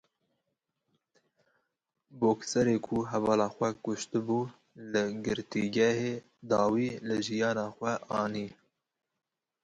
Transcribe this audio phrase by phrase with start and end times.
[2.19, 4.39] Bokserê ku hevala xwe kuştibû
[4.91, 6.13] li girtîgehê
[6.49, 8.47] dawî li jiyana xwe anî.